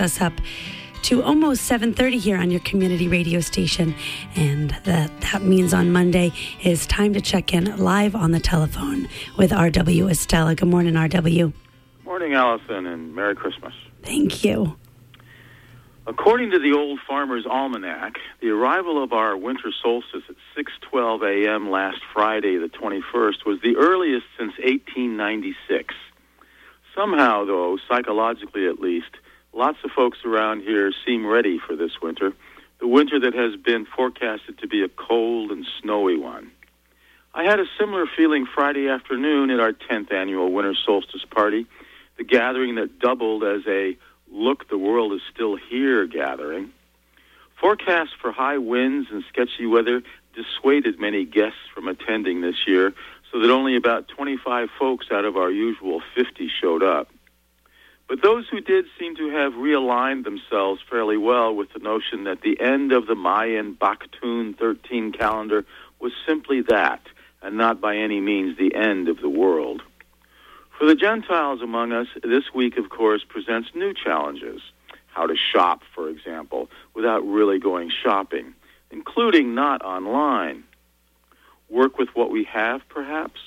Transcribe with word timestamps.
brings 0.00 0.16
us 0.16 0.20
up 0.22 0.32
to 1.02 1.22
almost 1.22 1.62
7:30 1.70 2.18
here 2.18 2.38
on 2.38 2.50
your 2.50 2.60
community 2.60 3.08
radio 3.08 3.40
station 3.40 3.94
and 4.34 4.70
that 4.84 5.10
that 5.20 5.42
means 5.42 5.74
on 5.74 5.92
Monday 5.92 6.32
is 6.62 6.86
time 6.86 7.12
to 7.12 7.20
check 7.20 7.52
in 7.52 7.76
live 7.76 8.14
on 8.14 8.30
the 8.32 8.40
telephone 8.40 9.08
with 9.36 9.50
RW 9.50 10.08
Estela. 10.08 10.56
Good 10.56 10.68
morning 10.68 10.94
RW. 10.94 11.52
Morning 12.04 12.34
Allison 12.34 12.86
and 12.86 13.14
Merry 13.14 13.34
Christmas. 13.34 13.74
Thank 14.02 14.44
you. 14.44 14.76
According 16.06 16.50
to 16.52 16.58
the 16.58 16.72
Old 16.72 16.98
Farmer's 17.06 17.46
Almanac, 17.46 18.18
the 18.40 18.48
arrival 18.48 19.02
of 19.02 19.12
our 19.12 19.36
winter 19.36 19.70
solstice 19.82 20.24
at 20.30 20.36
6:12 20.56 21.22
a.m. 21.22 21.70
last 21.70 22.00
Friday, 22.14 22.56
the 22.56 22.68
21st, 22.68 23.44
was 23.44 23.60
the 23.60 23.76
earliest 23.76 24.26
since 24.38 24.54
1896. 24.58 25.94
Somehow, 26.96 27.44
though, 27.44 27.78
psychologically 27.88 28.66
at 28.66 28.80
least, 28.80 29.14
lots 29.52 29.78
of 29.84 29.90
folks 29.90 30.18
around 30.24 30.62
here 30.62 30.92
seem 31.06 31.26
ready 31.26 31.58
for 31.58 31.76
this 31.76 32.00
winter, 32.02 32.32
the 32.80 32.86
winter 32.86 33.20
that 33.20 33.34
has 33.34 33.56
been 33.56 33.86
forecasted 33.86 34.58
to 34.58 34.66
be 34.66 34.82
a 34.82 34.88
cold 34.88 35.50
and 35.50 35.66
snowy 35.80 36.16
one. 36.16 36.50
I 37.34 37.44
had 37.44 37.60
a 37.60 37.66
similar 37.78 38.06
feeling 38.16 38.46
Friday 38.46 38.88
afternoon 38.88 39.50
at 39.50 39.60
our 39.60 39.72
10th 39.72 40.12
annual 40.12 40.50
winter 40.50 40.74
solstice 40.74 41.24
party, 41.24 41.66
the 42.16 42.24
gathering 42.24 42.74
that 42.76 42.98
doubled 42.98 43.44
as 43.44 43.62
a 43.68 43.96
Look, 44.32 44.68
the 44.68 44.78
World 44.78 45.12
is 45.12 45.20
Still 45.32 45.56
Here 45.56 46.06
gathering. 46.06 46.72
Forecasts 47.60 48.12
for 48.20 48.32
high 48.32 48.58
winds 48.58 49.08
and 49.10 49.22
sketchy 49.28 49.66
weather 49.66 50.02
dissuaded 50.34 50.98
many 51.00 51.24
guests 51.24 51.58
from 51.74 51.88
attending 51.88 52.40
this 52.40 52.66
year, 52.66 52.94
so 53.30 53.40
that 53.40 53.50
only 53.50 53.76
about 53.76 54.08
25 54.08 54.68
folks 54.78 55.06
out 55.10 55.24
of 55.24 55.36
our 55.36 55.50
usual 55.50 56.00
50 56.14 56.50
showed 56.60 56.82
up. 56.82 57.08
But 58.10 58.22
those 58.22 58.48
who 58.48 58.60
did 58.60 58.86
seem 58.98 59.14
to 59.14 59.30
have 59.30 59.52
realigned 59.52 60.24
themselves 60.24 60.82
fairly 60.90 61.16
well 61.16 61.54
with 61.54 61.72
the 61.72 61.78
notion 61.78 62.24
that 62.24 62.40
the 62.40 62.60
end 62.60 62.90
of 62.90 63.06
the 63.06 63.14
Mayan 63.14 63.76
Baktun 63.76 64.58
13 64.58 65.12
calendar 65.12 65.64
was 66.00 66.10
simply 66.26 66.60
that, 66.62 67.00
and 67.40 67.56
not 67.56 67.80
by 67.80 67.96
any 67.96 68.20
means 68.20 68.58
the 68.58 68.74
end 68.74 69.08
of 69.08 69.20
the 69.20 69.28
world. 69.28 69.82
For 70.76 70.86
the 70.86 70.96
Gentiles 70.96 71.62
among 71.62 71.92
us, 71.92 72.08
this 72.24 72.52
week, 72.52 72.78
of 72.78 72.90
course, 72.90 73.22
presents 73.22 73.68
new 73.76 73.94
challenges. 73.94 74.60
How 75.12 75.28
to 75.28 75.36
shop, 75.36 75.82
for 75.94 76.08
example, 76.08 76.68
without 76.94 77.24
really 77.24 77.60
going 77.60 77.92
shopping, 78.02 78.54
including 78.90 79.54
not 79.54 79.82
online. 79.84 80.64
Work 81.68 81.96
with 81.96 82.08
what 82.14 82.32
we 82.32 82.42
have, 82.42 82.80
perhaps? 82.88 83.38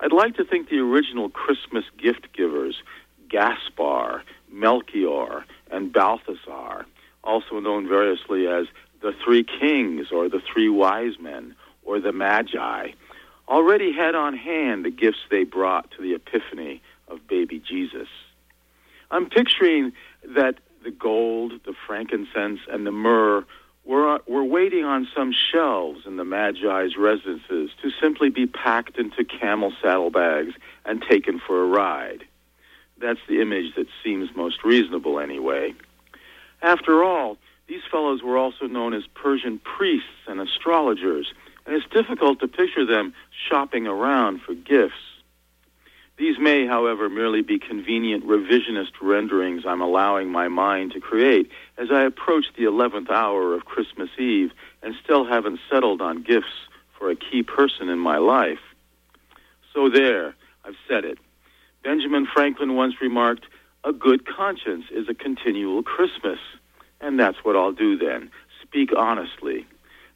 I'd 0.00 0.12
like 0.12 0.36
to 0.36 0.44
think 0.44 0.70
the 0.70 0.78
original 0.78 1.28
Christmas 1.28 1.84
gift 1.98 2.32
givers, 2.32 2.82
Gaspar, 3.28 4.22
Melchior, 4.50 5.44
and 5.70 5.92
Balthasar, 5.92 6.86
also 7.22 7.60
known 7.60 7.88
variously 7.88 8.46
as 8.46 8.66
the 9.02 9.12
Three 9.24 9.44
Kings 9.44 10.08
or 10.10 10.28
the 10.28 10.40
Three 10.52 10.68
Wise 10.68 11.18
Men 11.20 11.54
or 11.84 12.00
the 12.00 12.12
Magi, 12.12 12.92
already 13.48 13.92
had 13.92 14.14
on 14.14 14.36
hand 14.36 14.84
the 14.84 14.90
gifts 14.90 15.20
they 15.30 15.44
brought 15.44 15.90
to 15.92 16.02
the 16.02 16.14
epiphany 16.14 16.82
of 17.08 17.26
baby 17.26 17.58
Jesus. 17.58 18.08
I'm 19.10 19.30
picturing 19.30 19.92
that 20.34 20.56
the 20.84 20.90
gold, 20.90 21.52
the 21.64 21.74
frankincense, 21.86 22.60
and 22.68 22.86
the 22.86 22.92
myrrh 22.92 23.44
were, 23.84 24.20
were 24.26 24.44
waiting 24.44 24.84
on 24.84 25.08
some 25.16 25.32
shelves 25.32 26.00
in 26.06 26.16
the 26.16 26.24
Magi's 26.24 26.96
residences 26.96 27.70
to 27.82 27.90
simply 28.00 28.28
be 28.28 28.46
packed 28.46 28.98
into 28.98 29.24
camel 29.24 29.72
saddlebags 29.82 30.54
and 30.84 31.02
taken 31.02 31.40
for 31.44 31.62
a 31.62 31.66
ride. 31.66 32.24
That's 33.00 33.20
the 33.28 33.40
image 33.40 33.74
that 33.76 33.86
seems 34.02 34.34
most 34.34 34.64
reasonable, 34.64 35.20
anyway. 35.20 35.74
After 36.62 37.04
all, 37.04 37.38
these 37.68 37.82
fellows 37.90 38.22
were 38.22 38.36
also 38.36 38.66
known 38.66 38.94
as 38.94 39.04
Persian 39.14 39.58
priests 39.58 40.26
and 40.26 40.40
astrologers 40.40 41.32
and 41.68 41.76
it's 41.76 41.86
difficult 41.92 42.40
to 42.40 42.48
picture 42.48 42.86
them 42.86 43.12
shopping 43.48 43.86
around 43.86 44.40
for 44.40 44.54
gifts. 44.54 44.94
These 46.16 46.38
may, 46.38 46.66
however, 46.66 47.10
merely 47.10 47.42
be 47.42 47.58
convenient 47.58 48.26
revisionist 48.26 48.92
renderings 49.02 49.64
I'm 49.66 49.82
allowing 49.82 50.30
my 50.30 50.48
mind 50.48 50.92
to 50.92 51.00
create 51.00 51.50
as 51.76 51.88
I 51.92 52.04
approach 52.04 52.46
the 52.56 52.64
11th 52.64 53.10
hour 53.10 53.54
of 53.54 53.66
Christmas 53.66 54.08
Eve 54.18 54.50
and 54.82 54.94
still 55.04 55.26
haven't 55.26 55.60
settled 55.70 56.00
on 56.00 56.22
gifts 56.22 56.68
for 56.98 57.10
a 57.10 57.16
key 57.16 57.42
person 57.42 57.90
in 57.90 57.98
my 57.98 58.16
life. 58.16 58.58
So 59.74 59.90
there, 59.90 60.34
I've 60.64 60.74
said 60.88 61.04
it. 61.04 61.18
Benjamin 61.82 62.26
Franklin 62.26 62.74
once 62.74 62.94
remarked, 63.00 63.46
a 63.84 63.92
good 63.92 64.26
conscience 64.26 64.86
is 64.90 65.08
a 65.08 65.14
continual 65.14 65.82
Christmas. 65.82 66.38
And 67.00 67.18
that's 67.18 67.38
what 67.44 67.56
I'll 67.56 67.72
do 67.72 67.96
then. 67.96 68.30
Speak 68.62 68.90
honestly. 68.96 69.66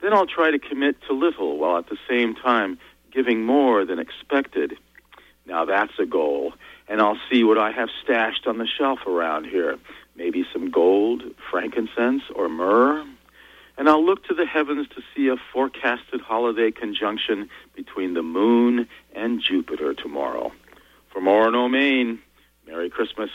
Then 0.00 0.12
I'll 0.12 0.26
try 0.26 0.50
to 0.50 0.58
commit 0.58 0.96
to 1.08 1.12
little 1.12 1.58
while 1.58 1.78
at 1.78 1.88
the 1.88 1.98
same 2.08 2.34
time 2.34 2.78
giving 3.12 3.44
more 3.44 3.84
than 3.84 3.98
expected. 3.98 4.74
Now 5.46 5.64
that's 5.64 5.98
a 5.98 6.06
goal, 6.06 6.52
and 6.88 7.00
I'll 7.00 7.18
see 7.30 7.42
what 7.42 7.58
I 7.58 7.72
have 7.72 7.88
stashed 8.02 8.46
on 8.46 8.58
the 8.58 8.66
shelf 8.66 9.00
around 9.06 9.46
here. 9.46 9.76
Maybe 10.14 10.44
some 10.52 10.70
gold, 10.70 11.22
frankincense, 11.50 12.22
or 12.34 12.48
myrrh. 12.48 13.04
And 13.76 13.88
I'll 13.88 14.04
look 14.04 14.24
to 14.24 14.34
the 14.34 14.46
heavens 14.46 14.88
to 14.88 15.02
see 15.14 15.28
a 15.28 15.36
forecasted 15.52 16.20
holiday 16.20 16.70
conjunction 16.70 17.48
between 17.74 18.14
the 18.14 18.22
moon 18.22 18.88
and 19.14 19.40
Jupiter 19.40 19.94
tomorrow. 19.94 20.52
From 21.12 21.24
Orono, 21.24 21.70
Maine, 21.70 22.18
Merry 22.66 22.90
Christmas. 22.90 23.30